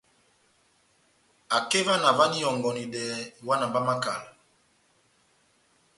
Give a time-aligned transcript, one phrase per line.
[1.57, 3.03] Akeva na ová na ihɔngɔnedɛ
[3.41, 4.29] iwana má makala.